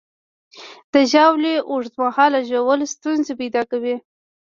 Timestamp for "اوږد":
1.69-1.93